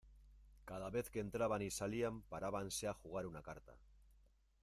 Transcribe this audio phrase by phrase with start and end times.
[0.65, 3.77] cada vez que entraban y salían parábanse a jugar una carta.